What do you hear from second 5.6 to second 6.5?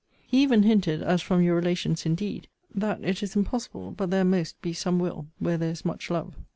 is much love.